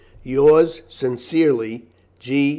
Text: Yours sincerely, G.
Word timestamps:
Yours 0.23 0.81
sincerely, 0.89 1.85
G. 2.19 2.49